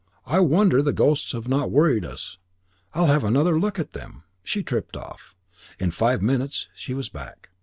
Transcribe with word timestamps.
I 0.25 0.39
wonder 0.39 0.81
the 0.81 0.93
ghosts 0.93 1.33
have 1.33 1.47
not 1.47 1.69
worried 1.69 2.03
us. 2.03 2.39
I'll 2.95 3.05
have 3.05 3.23
another 3.23 3.59
look 3.59 3.77
at 3.77 3.93
them." 3.93 4.23
She 4.43 4.63
tripped 4.63 4.97
off. 4.97 5.35
In 5.79 5.91
five 5.91 6.23
minutes 6.23 6.69
she 6.73 6.95
was 6.95 7.07
back. 7.09 7.51